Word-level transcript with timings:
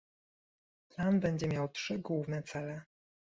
Plan 0.89 1.19
będzie 1.19 1.47
miał 1.47 1.67
trzy 1.69 1.99
główne 1.99 2.43
cele 2.43 2.81